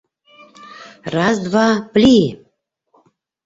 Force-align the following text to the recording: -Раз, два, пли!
-Раз, 1.15 1.35
два, 1.47 1.67
пли! 1.93 2.15